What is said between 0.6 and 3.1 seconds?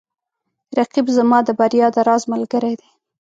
رقیب زما د بریا د راز ملګری دی